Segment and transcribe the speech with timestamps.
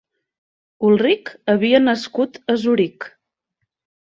[0.87, 3.11] Ulric havia nascut a Zuric.